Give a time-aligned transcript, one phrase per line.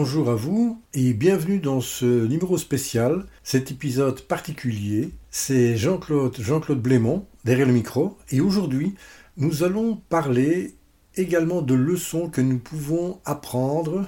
[0.00, 5.10] Bonjour à vous et bienvenue dans ce numéro spécial, cet épisode particulier.
[5.32, 8.94] C'est Jean-Claude Jean-Claude Blémont derrière le micro et aujourd'hui
[9.38, 10.76] nous allons parler
[11.16, 14.06] également de leçons que nous pouvons apprendre,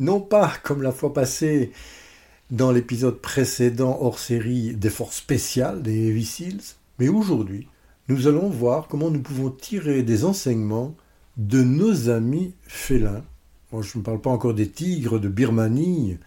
[0.00, 1.70] non pas comme la fois passée
[2.50, 7.68] dans l'épisode précédent hors série des forces spéciales des Seals, mais aujourd'hui
[8.08, 10.96] nous allons voir comment nous pouvons tirer des enseignements
[11.36, 13.22] de nos amis félins.
[13.72, 16.18] Je ne parle pas encore des tigres de Birmanie,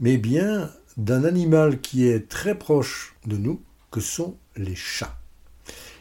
[0.00, 3.60] mais bien d'un animal qui est très proche de nous,
[3.90, 5.16] que sont les chats.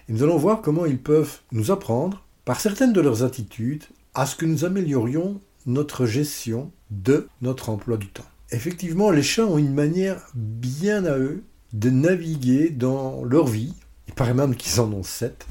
[0.09, 4.25] Et nous allons voir comment ils peuvent nous apprendre, par certaines de leurs attitudes, à
[4.25, 8.25] ce que nous améliorions notre gestion de notre emploi du temps.
[8.51, 13.73] Effectivement, les chats ont une manière bien à eux de naviguer dans leur vie,
[14.07, 15.45] il paraît même qu'ils en ont sept,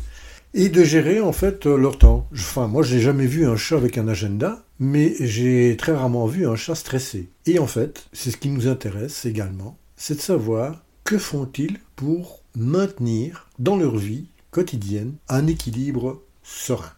[0.53, 2.29] et de gérer en fait leur temps.
[2.33, 6.27] Enfin, moi, je n'ai jamais vu un chat avec un agenda, mais j'ai très rarement
[6.27, 7.29] vu un chat stressé.
[7.47, 12.41] Et en fait, c'est ce qui nous intéresse également, c'est de savoir que font-ils pour
[12.57, 16.91] maintenir dans leur vie quotidienne un équilibre serein.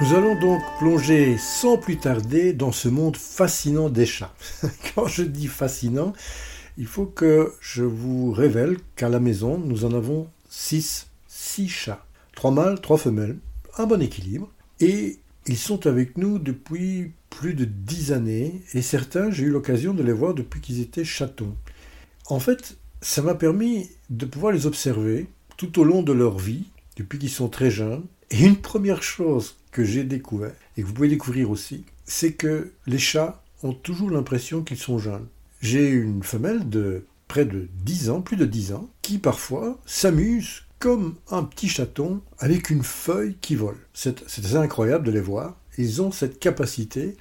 [0.00, 4.32] Nous allons donc plonger sans plus tarder dans ce monde fascinant des chats.
[4.94, 6.12] Quand je dis fascinant,
[6.76, 12.06] il faut que je vous révèle qu'à la maison, nous en avons six, six chats.
[12.36, 13.38] Trois mâles, trois femelles,
[13.76, 14.48] un bon équilibre.
[14.78, 19.94] Et ils sont avec nous depuis plus de dix années, et certains, j'ai eu l'occasion
[19.94, 21.56] de les voir depuis qu'ils étaient chatons.
[22.26, 25.26] En fait, ça m'a permis de pouvoir les observer
[25.56, 28.04] tout au long de leur vie, depuis qu'ils sont très jeunes.
[28.30, 32.72] Et une première chose que j'ai découvert, et que vous pouvez découvrir aussi, c'est que
[32.86, 35.26] les chats ont toujours l'impression qu'ils sont jeunes.
[35.60, 40.62] J'ai une femelle de près de 10 ans, plus de 10 ans, qui parfois s'amuse
[40.78, 43.78] comme un petit chaton avec une feuille qui vole.
[43.92, 45.56] C'est incroyable de les voir.
[45.76, 47.16] Ils ont cette capacité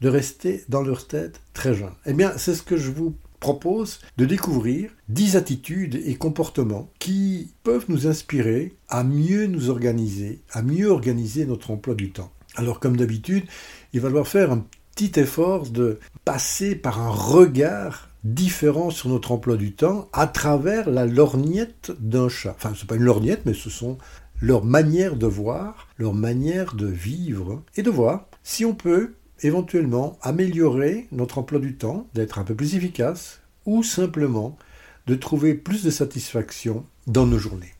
[0.00, 1.94] de rester dans leur tête très jeunes.
[2.06, 7.52] Eh bien, c'est ce que je vous propose de découvrir 10 attitudes et comportements qui
[7.64, 12.30] peuvent nous inspirer à mieux nous organiser, à mieux organiser notre emploi du temps.
[12.54, 13.44] Alors comme d'habitude,
[13.92, 14.64] il va falloir faire un
[14.94, 20.88] petit effort de passer par un regard différent sur notre emploi du temps à travers
[20.88, 22.54] la lorgnette d'un chat.
[22.56, 23.98] Enfin, ce n'est pas une lorgnette, mais ce sont
[24.40, 30.18] leurs manières de voir, leur manière de vivre et de voir si on peut éventuellement
[30.22, 34.56] améliorer notre emploi du temps, d'être un peu plus efficace, ou simplement
[35.06, 37.74] de trouver plus de satisfaction dans nos journées.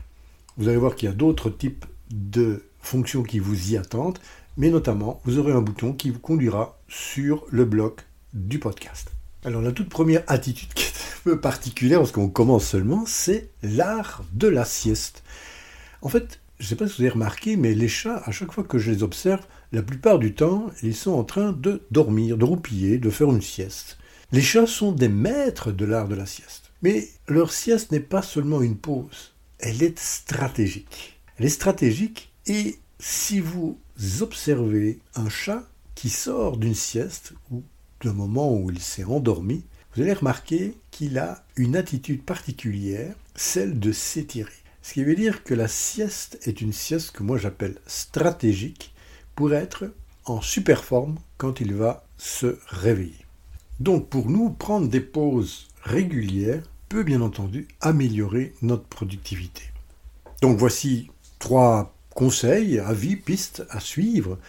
[0.58, 4.20] Vous allez voir qu'il y a d'autres types de fonctions qui vous y attendent,
[4.58, 8.02] mais notamment vous aurez un bouton qui vous conduira sur le bloc
[8.34, 9.12] du podcast.
[9.46, 13.52] Alors la toute première attitude qui est un peu particulière parce qu'on commence seulement, c'est
[13.62, 15.22] l'art de la sieste.
[16.02, 18.52] En fait, je ne sais pas si vous avez remarqué, mais les chats, à chaque
[18.52, 22.38] fois que je les observe, la plupart du temps, ils sont en train de dormir,
[22.38, 23.98] de roupiller, de faire une sieste.
[24.32, 26.72] Les chats sont des maîtres de l'art de la sieste.
[26.82, 31.20] Mais leur sieste n'est pas seulement une pause, elle est stratégique.
[31.38, 33.80] Elle est stratégique et si vous
[34.22, 35.64] observez un chat
[35.96, 37.64] qui sort d'une sieste ou
[38.04, 39.64] d'un moment où il s'est endormi,
[39.94, 44.52] vous allez remarquer qu'il a une attitude particulière, celle de s'étirer.
[44.88, 48.94] Ce qui veut dire que la sieste est une sieste que moi j'appelle stratégique
[49.36, 49.92] pour être
[50.24, 53.26] en super forme quand il va se réveiller.
[53.82, 59.64] Donc pour nous, prendre des pauses régulières peut bien entendu améliorer notre productivité.
[60.42, 64.40] Donc voici trois conseils, avis, pistes à suivre.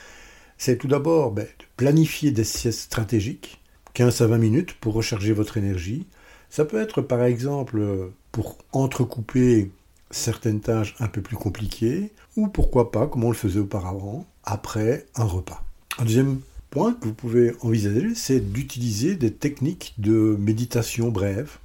[0.57, 3.61] C'est tout d'abord ben, de planifier des siestes stratégiques,
[3.95, 6.07] 15 à 20 minutes pour recharger votre énergie.
[6.49, 9.73] Ça peut être par exemple pour entrecouper
[10.11, 15.07] certaines tâches un peu plus compliquées, ou pourquoi pas, comme on le faisait auparavant, après
[15.15, 15.63] un repas.
[15.99, 16.41] Un deuxième
[16.71, 21.59] point que vous pouvez envisager, c'est d'utiliser des techniques de méditation brève,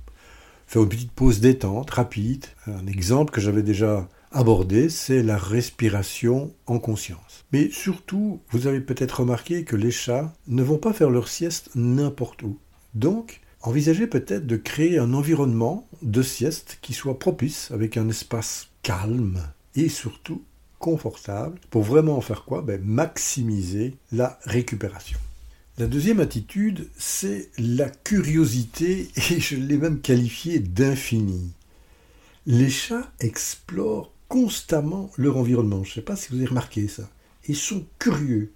[0.68, 2.46] faire une petite pause détente rapide.
[2.68, 7.46] Un exemple que j'avais déjà abordé, c'est la respiration en conscience.
[7.52, 11.70] Mais surtout, vous avez peut-être remarqué que les chats ne vont pas faire leur sieste
[11.76, 12.58] n'importe où.
[12.96, 18.68] Donc, envisagez peut-être de créer un environnement de sieste qui soit propice, avec un espace
[18.84, 19.42] calme
[19.76, 20.44] et surtout
[20.80, 22.62] confortable, pour vraiment faire quoi?
[22.62, 25.18] Ben, Maximiser la récupération.
[25.78, 31.52] La deuxième attitude, c'est la curiosité, et je l'ai même qualifiée d'infini.
[32.46, 35.84] Les chats explorent constamment leur environnement.
[35.84, 37.10] Je ne sais pas si vous avez remarqué ça.
[37.48, 38.52] Ils sont curieux.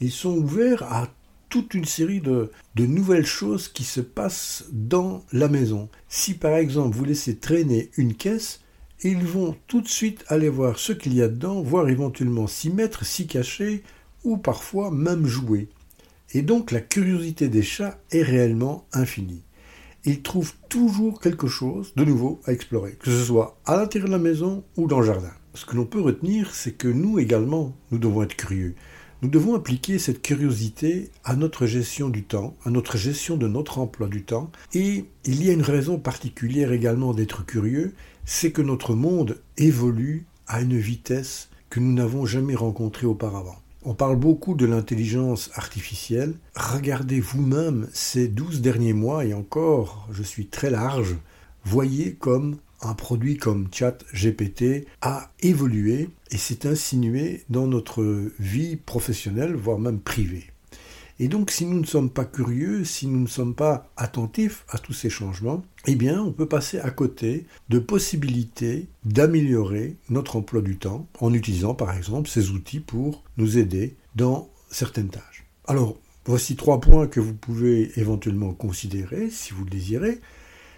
[0.00, 1.08] Ils sont ouverts à
[1.50, 5.90] toute une série de, de, nouvelles choses qui se passent dans la maison.
[6.08, 8.60] Si par exemple vous laissez traîner une caisse,
[9.02, 12.70] ils vont tout de suite aller voir ce qu'il y a dedans, voire éventuellement s'y
[12.70, 13.82] mettre, s'y cacher,
[14.24, 15.68] ou parfois même jouer.
[16.32, 19.42] Et donc la curiosité des chats est réellement infinie.
[20.04, 24.14] Ils trouvent toujours quelque chose de nouveau à explorer, que ce soit à l'intérieur de
[24.14, 25.32] la maison ou dans le jardin.
[25.54, 28.76] Ce que l'on peut retenir, c'est que nous également, nous devons être curieux.
[29.22, 33.78] Nous devons appliquer cette curiosité à notre gestion du temps, à notre gestion de notre
[33.78, 34.50] emploi du temps.
[34.72, 37.92] Et il y a une raison particulière également d'être curieux,
[38.24, 43.56] c'est que notre monde évolue à une vitesse que nous n'avons jamais rencontrée auparavant.
[43.82, 46.34] On parle beaucoup de l'intelligence artificielle.
[46.54, 51.16] Regardez vous-même ces douze derniers mois, et encore, je suis très large,
[51.64, 59.54] voyez comme un produit comme ChatGPT a évolué et s'est insinué dans notre vie professionnelle,
[59.54, 60.50] voire même privée.
[61.22, 64.78] Et donc, si nous ne sommes pas curieux, si nous ne sommes pas attentifs à
[64.78, 70.62] tous ces changements, eh bien, on peut passer à côté de possibilités d'améliorer notre emploi
[70.62, 75.44] du temps en utilisant, par exemple, ces outils pour nous aider dans certaines tâches.
[75.66, 80.22] Alors, voici trois points que vous pouvez éventuellement considérer, si vous le désirez.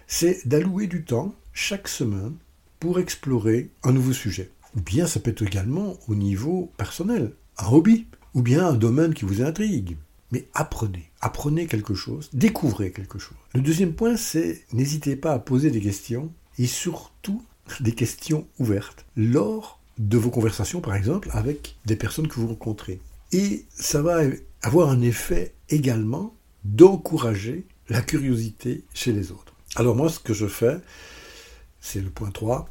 [0.07, 2.35] C'est d'allouer du temps chaque semaine
[2.79, 4.51] pour explorer un nouveau sujet.
[4.75, 9.13] Ou bien ça peut être également au niveau personnel, un hobby, ou bien un domaine
[9.13, 9.97] qui vous intrigue
[10.33, 11.11] mais apprenez.
[11.21, 13.37] Apprenez quelque chose, découvrez quelque chose.
[13.53, 17.45] Le deuxième point, c'est n'hésitez pas à poser des questions et surtout
[17.79, 22.99] des questions ouvertes lors de vos conversations, par exemple, avec des personnes que vous rencontrez.
[23.31, 24.21] Et ça va
[24.63, 26.35] avoir un effet également
[26.65, 29.53] d'encourager la curiosité chez les autres.
[29.75, 30.77] Alors moi, ce que je fais,
[31.83, 32.65] c'est le point 3,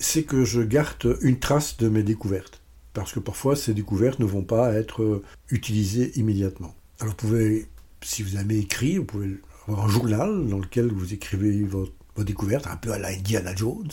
[0.00, 2.62] c'est que je garde une trace de mes découvertes.
[2.94, 6.74] Parce que parfois, ces découvertes ne vont pas être utilisées immédiatement.
[6.98, 7.66] Alors vous pouvez,
[8.02, 11.86] si vous avez écrit, vous pouvez avoir un journal dans lequel vous écrivez vos,
[12.24, 13.92] découvertes, un peu à la Indiana Jones.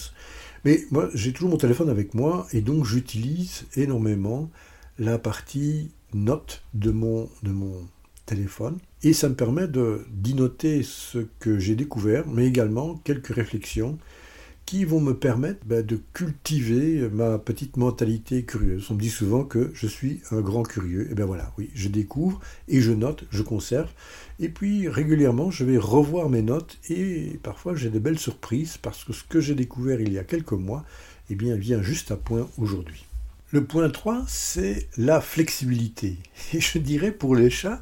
[0.64, 4.50] Mais moi, j'ai toujours mon téléphone avec moi et donc j'utilise énormément
[4.98, 7.86] la partie notes de mon, de mon
[8.26, 8.78] téléphone.
[9.04, 13.98] Et ça me permet de, d'y noter ce que j'ai découvert, mais également quelques réflexions
[14.74, 18.88] qui vont me permettre ben, de cultiver ma petite mentalité curieuse.
[18.90, 21.12] On me dit souvent que je suis un grand curieux.
[21.12, 23.92] Et bien voilà, oui, je découvre et je note, je conserve.
[24.40, 29.04] Et puis régulièrement, je vais revoir mes notes et parfois j'ai de belles surprises parce
[29.04, 30.84] que ce que j'ai découvert il y a quelques mois,
[31.30, 33.06] eh bien, vient juste à point aujourd'hui.
[33.52, 36.18] Le point 3, c'est la flexibilité.
[36.56, 37.80] Et je dirais pour les chats,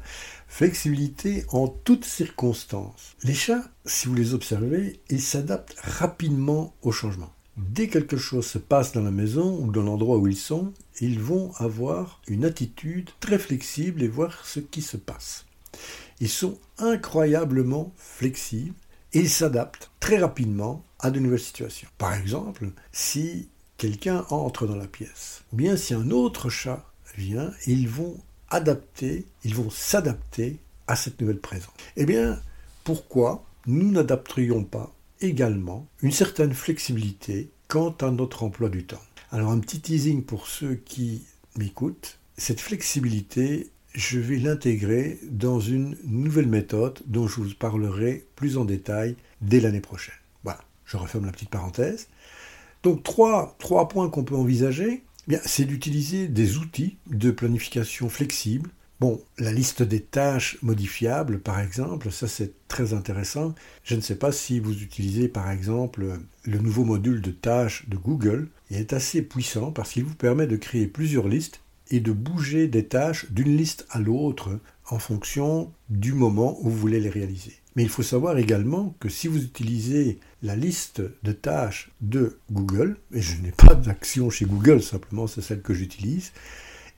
[0.54, 3.16] Flexibilité en toutes circonstances.
[3.22, 7.32] Les chats, si vous les observez, ils s'adaptent rapidement au changement.
[7.56, 11.18] Dès quelque chose se passe dans la maison ou dans l'endroit où ils sont, ils
[11.18, 15.46] vont avoir une attitude très flexible et voir ce qui se passe.
[16.20, 18.74] Ils sont incroyablement flexibles
[19.14, 21.88] et ils s'adaptent très rapidement à de nouvelles situations.
[21.96, 26.84] Par exemple, si quelqu'un entre dans la pièce, ou bien si un autre chat
[27.16, 28.18] vient, ils vont
[28.52, 31.72] adapter, ils vont s'adapter à cette nouvelle présence.
[31.96, 32.40] Eh bien,
[32.84, 39.02] pourquoi nous n'adapterions pas également une certaine flexibilité quant à notre emploi du temps?
[39.30, 41.24] Alors un petit teasing pour ceux qui
[41.56, 48.58] m'écoutent, cette flexibilité, je vais l'intégrer dans une nouvelle méthode dont je vous parlerai plus
[48.58, 50.14] en détail dès l'année prochaine.
[50.44, 52.08] Voilà, je referme la petite parenthèse.
[52.82, 58.70] Donc trois, trois points qu'on peut envisager, eh c'est d'utiliser des outils de planification flexibles.
[59.00, 63.54] Bon, la liste des tâches modifiables, par exemple, ça c'est très intéressant.
[63.82, 67.96] Je ne sais pas si vous utilisez par exemple le nouveau module de tâches de
[67.96, 68.48] Google.
[68.70, 71.60] Il est assez puissant parce qu'il vous permet de créer plusieurs listes
[71.90, 76.78] et de bouger des tâches d'une liste à l'autre en fonction du moment où vous
[76.78, 77.61] voulez les réaliser.
[77.74, 82.96] Mais il faut savoir également que si vous utilisez la liste de tâches de Google,
[83.12, 86.32] et je n'ai pas d'action chez Google, simplement c'est celle que j'utilise,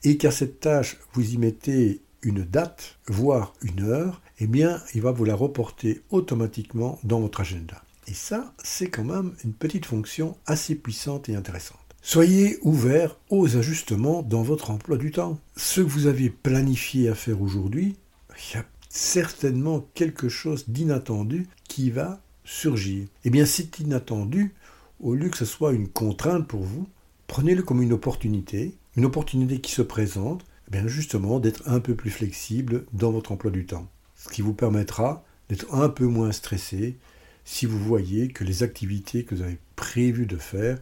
[0.03, 5.01] et qu'à cette tâche vous y mettez une date, voire une heure, eh bien il
[5.01, 7.81] va vous la reporter automatiquement dans votre agenda.
[8.07, 11.79] Et ça, c'est quand même une petite fonction assez puissante et intéressante.
[12.01, 15.39] Soyez ouvert aux ajustements dans votre emploi du temps.
[15.55, 17.95] Ce que vous avez planifié à faire aujourd'hui,
[18.29, 18.65] il y a
[18.95, 23.05] certainement quelque chose d'inattendu qui va surgir.
[23.25, 24.53] Eh bien, c'est inattendu,
[25.01, 26.87] au lieu que ce soit une contrainte pour vous,
[27.27, 31.93] prenez-le comme une opportunité, une opportunité qui se présente, eh bien justement d'être un peu
[31.93, 33.89] plus flexible dans votre emploi du temps.
[34.15, 36.95] Ce qui vous permettra d'être un peu moins stressé
[37.43, 40.79] si vous voyez que les activités que vous avez prévu de faire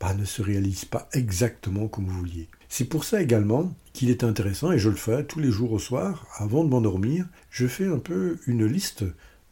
[0.00, 2.48] bah, ne se réalise pas exactement comme vous vouliez.
[2.76, 5.78] C'est pour ça également qu'il est intéressant, et je le fais tous les jours au
[5.78, 9.04] soir, avant de m'endormir, je fais un peu une liste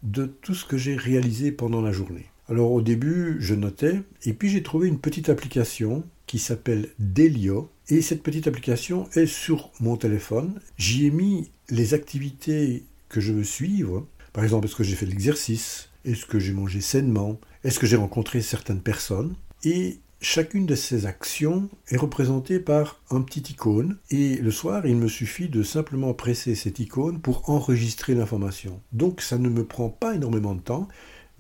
[0.03, 2.27] de tout ce que j'ai réalisé pendant la journée.
[2.49, 7.71] Alors au début, je notais, et puis j'ai trouvé une petite application qui s'appelle Delio,
[7.89, 10.61] et cette petite application est sur mon téléphone.
[10.77, 15.07] J'y ai mis les activités que je veux suivre, par exemple, est-ce que j'ai fait
[15.07, 20.77] l'exercice, est-ce que j'ai mangé sainement, est-ce que j'ai rencontré certaines personnes, et Chacune de
[20.77, 25.65] ces actions est représentée par un petit icône et le soir, il me suffit de
[25.65, 28.81] simplement presser cette icône pour enregistrer l'information.
[28.93, 30.87] Donc ça ne me prend pas énormément de temps,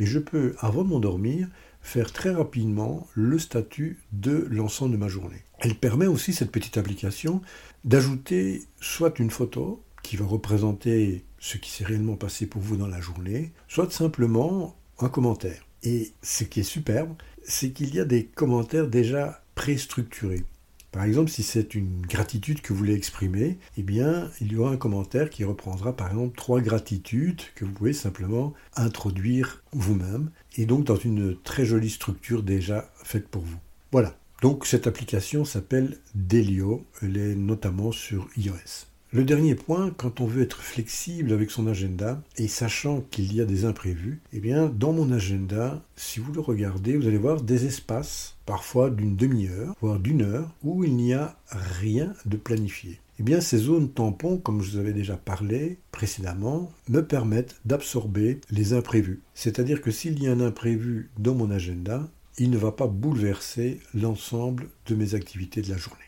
[0.00, 1.46] mais je peux, avant de m'endormir,
[1.80, 5.44] faire très rapidement le statut de l'ensemble de ma journée.
[5.60, 7.40] Elle permet aussi, cette petite application,
[7.84, 12.88] d'ajouter soit une photo qui va représenter ce qui s'est réellement passé pour vous dans
[12.88, 15.68] la journée, soit simplement un commentaire.
[15.84, 20.44] Et ce qui est superbe, c'est qu'il y a des commentaires déjà préstructurés.
[20.92, 24.72] Par exemple, si c'est une gratitude que vous voulez exprimer, eh bien, il y aura
[24.72, 30.66] un commentaire qui reprendra par exemple trois gratitudes que vous pouvez simplement introduire vous-même, et
[30.66, 33.58] donc dans une très jolie structure déjà faite pour vous.
[33.90, 34.18] Voilà.
[34.42, 38.91] Donc cette application s'appelle Delio, elle est notamment sur iOS.
[39.14, 43.42] Le dernier point, quand on veut être flexible avec son agenda et sachant qu'il y
[43.42, 47.42] a des imprévus, eh bien, dans mon agenda, si vous le regardez, vous allez voir
[47.42, 53.00] des espaces, parfois d'une demi-heure, voire d'une heure, où il n'y a rien de planifié.
[53.20, 58.40] Eh bien, ces zones tampons, comme je vous avais déjà parlé précédemment, me permettent d'absorber
[58.50, 59.20] les imprévus.
[59.34, 63.78] C'est-à-dire que s'il y a un imprévu dans mon agenda, il ne va pas bouleverser
[63.92, 66.00] l'ensemble de mes activités de la journée.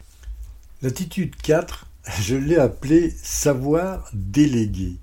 [0.81, 4.97] L'attitude 4 je l'ai appelé savoir déléguer.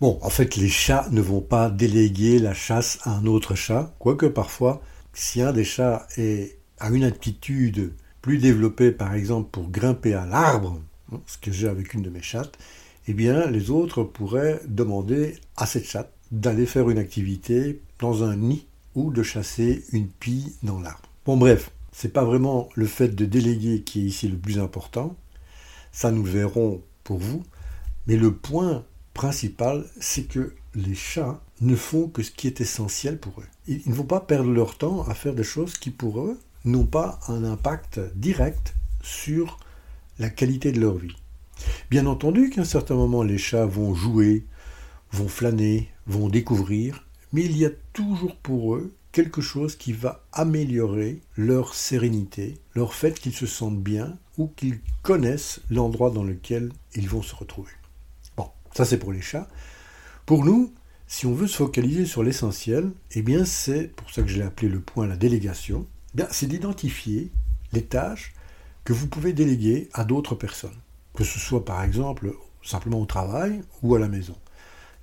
[0.00, 3.94] Bon, en fait, les chats ne vont pas déléguer la chasse à un autre chat,
[3.98, 4.80] quoique parfois,
[5.12, 6.06] si un des chats
[6.78, 10.80] a une aptitude plus développée, par exemple, pour grimper à l'arbre,
[11.12, 12.56] hein, ce que j'ai avec une de mes chattes,
[13.08, 18.36] eh bien, les autres pourraient demander à cette chatte d'aller faire une activité dans un
[18.36, 21.08] nid ou de chasser une pie dans l'arbre.
[21.24, 25.16] Bon, bref, c'est pas vraiment le fait de déléguer qui est ici le plus important,
[25.92, 27.42] ça, nous verrons pour vous.
[28.06, 33.18] Mais le point principal, c'est que les chats ne font que ce qui est essentiel
[33.18, 33.46] pour eux.
[33.66, 36.86] Ils ne vont pas perdre leur temps à faire des choses qui, pour eux, n'ont
[36.86, 39.58] pas un impact direct sur
[40.18, 41.16] la qualité de leur vie.
[41.90, 44.44] Bien entendu qu'à un certain moment, les chats vont jouer,
[45.12, 50.24] vont flâner, vont découvrir, mais il y a toujours pour eux quelque chose qui va
[50.32, 56.70] améliorer leur sérénité, leur fait qu'ils se sentent bien ou qu'ils connaissent l'endroit dans lequel
[56.94, 57.72] ils vont se retrouver.
[58.36, 59.48] Bon, ça c'est pour les chats.
[60.26, 60.72] Pour nous,
[61.06, 64.44] si on veut se focaliser sur l'essentiel, eh bien c'est pour ça que je l'ai
[64.44, 65.86] appelé le point la délégation,
[66.18, 67.32] eh c'est d'identifier
[67.72, 68.34] les tâches
[68.84, 70.78] que vous pouvez déléguer à d'autres personnes,
[71.14, 74.36] que ce soit par exemple simplement au travail ou à la maison.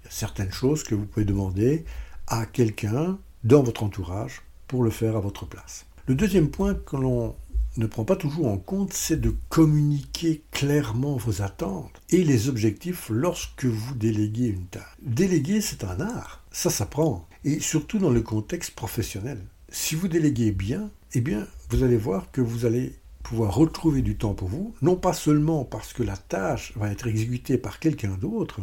[0.02, 1.86] Il y a certaines choses que vous pouvez demander
[2.28, 5.86] à quelqu'un dans votre entourage pour le faire à votre place.
[6.08, 7.36] Le deuxième point que l'on
[7.78, 13.10] ne prend pas toujours en compte, c'est de communiquer clairement vos attentes et les objectifs
[13.10, 14.98] lorsque vous déléguez une tâche.
[15.02, 19.40] Déléguer, c'est un art, ça s'apprend, et surtout dans le contexte professionnel.
[19.70, 24.16] Si vous déléguez bien, eh bien, vous allez voir que vous allez pouvoir retrouver du
[24.18, 28.18] temps pour vous, non pas seulement parce que la tâche va être exécutée par quelqu'un
[28.18, 28.62] d'autre,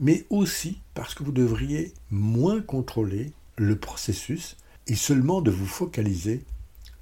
[0.00, 6.44] mais aussi parce que vous devriez moins contrôler le processus et seulement de vous focaliser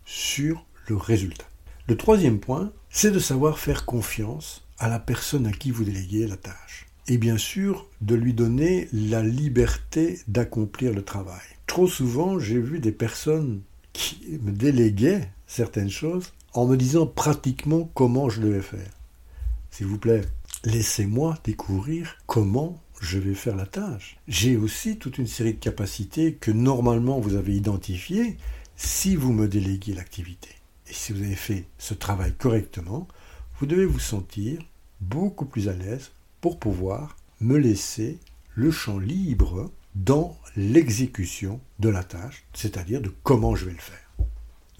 [0.04, 1.48] sur le résultat.
[1.86, 6.26] Le troisième point, c'est de savoir faire confiance à la personne à qui vous déléguez
[6.26, 6.86] la tâche.
[7.06, 11.42] Et bien sûr, de lui donner la liberté d'accomplir le travail.
[11.66, 13.60] Trop souvent, j'ai vu des personnes
[13.92, 18.90] qui me déléguaient certaines choses en me disant pratiquement comment je devais faire.
[19.70, 20.22] S'il vous plaît,
[20.64, 24.16] laissez-moi découvrir comment je vais faire la tâche.
[24.26, 28.38] J'ai aussi toute une série de capacités que normalement vous avez identifiées
[28.76, 30.48] si vous me déléguez l'activité.
[30.88, 33.06] Et si vous avez fait ce travail correctement,
[33.58, 34.60] vous devez vous sentir
[35.00, 38.18] beaucoup plus à l'aise pour pouvoir me laisser
[38.54, 44.28] le champ libre dans l'exécution de la tâche, c'est-à-dire de comment je vais le faire.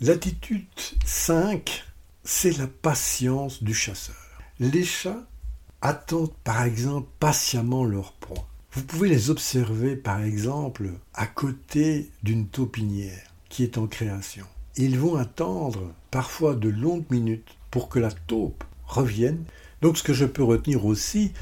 [0.00, 0.66] L'attitude
[1.04, 1.84] 5,
[2.24, 4.16] c'est la patience du chasseur.
[4.58, 5.26] Les chats
[5.84, 8.48] attendent par exemple patiemment leur proie.
[8.72, 14.46] Vous pouvez les observer par exemple à côté d'une taupinière qui est en création.
[14.76, 19.44] Ils vont attendre parfois de longues minutes pour que la taupe revienne.
[19.82, 21.32] Donc ce que je peux retenir aussi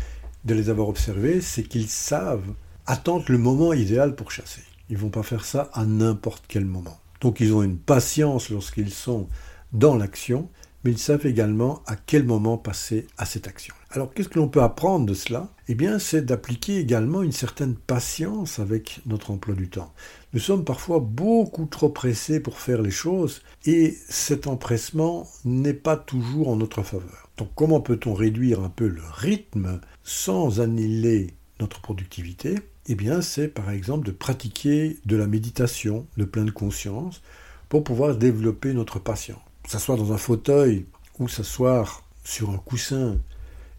[0.45, 2.53] de les avoir observés, c'est qu'ils savent
[2.85, 4.63] attendre le moment idéal pour chasser.
[4.91, 6.99] Ils vont pas faire ça à n'importe quel moment.
[7.21, 9.29] Donc ils ont une patience lorsqu'ils sont
[9.73, 10.51] dans l'action,
[10.85, 13.75] mais ils savent également à quel moment passer à cette action.
[13.91, 15.49] Alors qu'est-ce que l'on peut apprendre de cela?
[15.69, 19.93] Eh bien c'est d'appliquer également une certaine patience avec notre emploi du temps.
[20.33, 25.97] Nous sommes parfois beaucoup trop pressés pour faire les choses et cet empressement n'est pas
[25.97, 27.29] toujours en notre faveur.
[27.37, 32.57] Donc comment peut-on réduire un peu le rythme sans annihiler notre productivité?
[32.89, 37.23] Eh bien, c'est par exemple de pratiquer de la méditation de pleine conscience
[37.69, 39.39] pour pouvoir développer notre patience.
[39.67, 40.87] S'asseoir dans un fauteuil
[41.19, 43.19] ou s'asseoir sur un coussin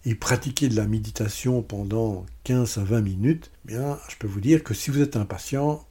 [0.06, 4.42] et pratiquer de la méditation pendant 15 à 20 minutes, eh bien, je peux vous
[4.42, 5.86] dire que si vous êtes impatient,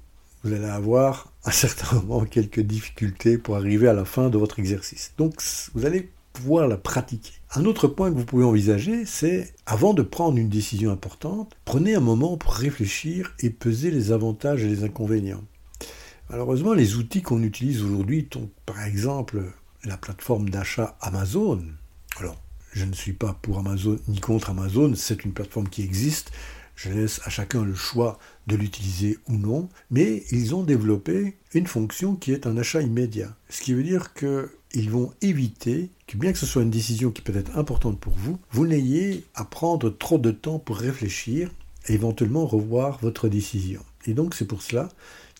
[0.44, 4.58] vous allez avoir à certains moments quelques difficultés pour arriver à la fin de votre
[4.58, 5.12] exercice.
[5.18, 5.42] Donc,
[5.74, 7.32] vous allez pouvoir la pratiquer.
[7.54, 11.94] Un autre point que vous pouvez envisager, c'est, avant de prendre une décision importante, prenez
[11.94, 15.44] un moment pour réfléchir et peser les avantages et les inconvénients.
[16.30, 18.26] Malheureusement, les outils qu'on utilise aujourd'hui,
[18.64, 19.42] par exemple
[19.84, 21.62] la plateforme d'achat Amazon,
[22.18, 22.40] alors
[22.72, 26.32] je ne suis pas pour Amazon ni contre Amazon, c'est une plateforme qui existe,
[26.74, 31.66] je laisse à chacun le choix de l'utiliser ou non, mais ils ont développé une
[31.66, 33.36] fonction qui est un achat immédiat.
[33.50, 37.22] Ce qui veut dire qu'ils vont éviter que bien que ce soit une décision qui
[37.22, 41.50] peut être importante pour vous, vous n'ayez à prendre trop de temps pour réfléchir
[41.88, 43.82] et éventuellement revoir votre décision.
[44.06, 44.88] Et donc c'est pour cela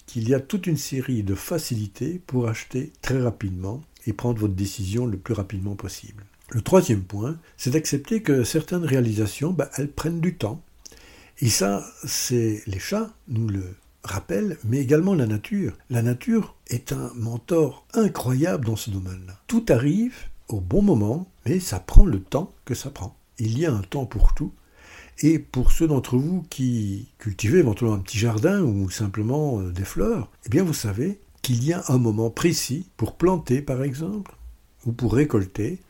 [0.07, 4.55] qu'il y a toute une série de facilités pour acheter très rapidement et prendre votre
[4.55, 6.25] décision le plus rapidement possible.
[6.51, 10.63] Le troisième point, c'est d'accepter que certaines réalisations, ben, elles prennent du temps.
[11.41, 15.73] Et ça, c'est les chats nous le rappellent, mais également la nature.
[15.91, 19.41] La nature est un mentor incroyable dans ce domaine-là.
[19.47, 20.15] Tout arrive
[20.49, 23.17] au bon moment, mais ça prend le temps que ça prend.
[23.39, 24.53] Il y a un temps pour tout.
[25.21, 29.85] Et pour ceux d'entre vous qui cultivez éventuellement un petit jardin ou simplement euh, des
[29.85, 34.37] fleurs, eh bien vous savez qu'il y a un moment précis pour planter par exemple,
[34.87, 35.81] ou pour récolter,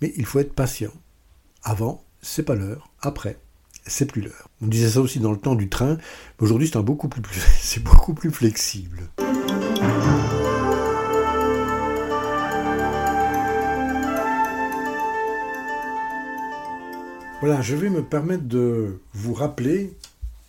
[0.00, 0.92] mais il faut être patient.
[1.62, 2.90] Avant, c'est pas l'heure.
[3.00, 3.38] Après,
[3.86, 4.48] c'est plus l'heure.
[4.62, 7.22] On disait ça aussi dans le temps du train, mais aujourd'hui c'est beaucoup plus,
[7.60, 9.08] c'est beaucoup plus flexible.
[17.40, 19.96] Voilà, je vais me permettre de vous rappeler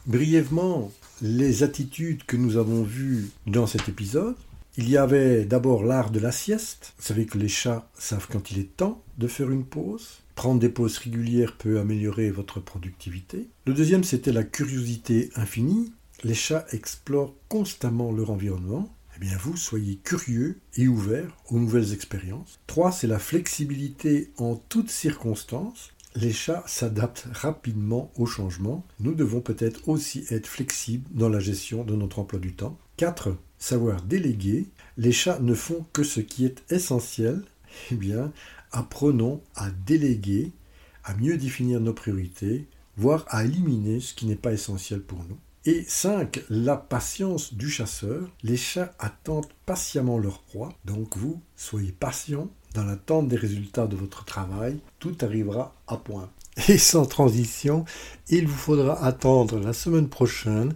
[0.08, 0.92] brièvement
[1.22, 4.36] les attitudes que nous avons vues dans cet épisode.
[4.78, 6.94] Il y avait d'abord l'art de la sieste.
[6.98, 10.22] Vous savez que les chats savent quand il est temps de faire une pause.
[10.36, 13.50] Prendre des pauses régulières peut améliorer votre productivité.
[13.66, 15.92] Le deuxième, c'était la curiosité infinie.
[16.24, 18.96] Les chats explorent constamment leur environnement.
[19.18, 22.60] Eh bien, vous, soyez curieux et ouvert aux nouvelles expériences.
[22.66, 25.92] Trois, c'est la flexibilité en toutes circonstances.
[26.16, 28.86] Les chats s'adaptent rapidement au changement.
[29.00, 32.78] Nous devons peut-être aussi être flexibles dans la gestion de notre emploi du temps.
[32.98, 33.38] 4.
[33.58, 34.68] Savoir déléguer.
[34.98, 37.42] Les chats ne font que ce qui est essentiel.
[37.92, 38.34] Eh bien,
[38.74, 40.52] apprenons à déléguer,
[41.06, 45.38] à mieux définir nos priorités, voire à éliminer ce qui n'est pas essentiel pour nous.
[45.64, 46.44] Et 5.
[46.50, 48.30] La patience du chasseur.
[48.44, 53.96] Les chats attendent patiemment leur proie, donc vous, soyez patient dans l'attente des résultats de
[53.96, 56.30] votre travail, tout arrivera à point.
[56.68, 57.86] Et sans transition,
[58.30, 60.74] il vous faudra attendre la semaine prochaine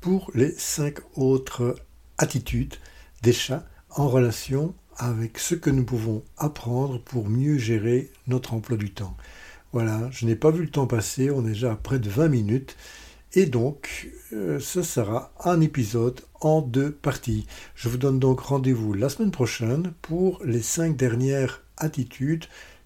[0.00, 1.76] pour les 5 autres
[2.18, 2.74] attitudes
[3.22, 8.76] des chats en relation avec ce que nous pouvons apprendre pour mieux gérer notre emploi
[8.76, 9.16] du temps.
[9.72, 12.28] Voilà, je n'ai pas vu le temps passer, on est déjà à près de 20
[12.28, 12.76] minutes.
[13.34, 17.46] Et donc, euh, ce sera un épisode en deux parties.
[17.74, 22.44] Je vous donne donc rendez-vous la semaine prochaine pour les cinq dernières attitudes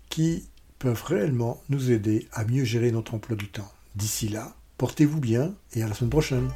[0.08, 0.48] qui
[0.78, 3.70] peuvent réellement nous aider à mieux gérer notre emploi du temps.
[3.94, 6.48] D'ici là, portez-vous bien et à la semaine prochaine.